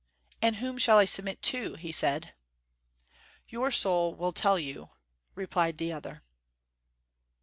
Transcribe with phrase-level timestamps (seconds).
[0.41, 2.33] "And whom shall I submit to?" he said.
[3.49, 4.89] "Your soul will tell you,"
[5.35, 6.23] replied the other.